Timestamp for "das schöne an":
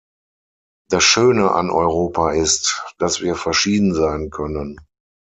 0.89-1.69